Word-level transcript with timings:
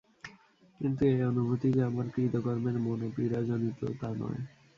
কিন্তু 0.79 1.01
এ 1.07 1.27
অনুভূতি 1.29 1.67
যে 1.75 1.81
আমার 1.83 2.07
কৃতকর্মের 2.13 2.75
মনোপীড়াজনিত, 2.79 3.79
তা 3.99 4.09
নয়। 4.15 4.41